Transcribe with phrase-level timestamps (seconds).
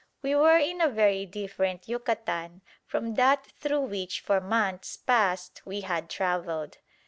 [0.23, 5.81] We were in a very different Yucatan from that through which for months past we
[5.81, 6.79] had travelled.